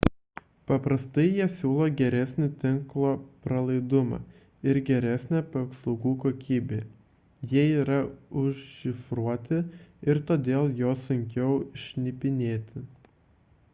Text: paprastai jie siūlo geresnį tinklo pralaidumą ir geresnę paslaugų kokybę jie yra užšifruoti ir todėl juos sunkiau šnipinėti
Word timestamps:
paprastai 0.69 1.23
jie 1.33 1.45
siūlo 1.55 1.85
geresnį 1.97 2.47
tinklo 2.61 3.09
pralaidumą 3.43 4.17
ir 4.71 4.79
geresnę 4.87 5.41
paslaugų 5.55 6.13
kokybę 6.23 6.79
jie 7.53 7.65
yra 7.83 7.99
užšifruoti 8.45 9.59
ir 10.13 10.23
todėl 10.31 10.73
juos 10.81 11.05
sunkiau 11.11 11.53
šnipinėti 11.85 12.85